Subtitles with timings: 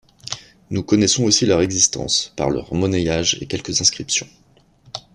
[0.71, 4.25] Nous connaissons aussi leur existences par leur monnayage et quelques inscriptions.